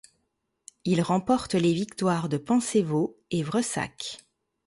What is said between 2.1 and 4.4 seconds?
de Pančevo et de Vršac.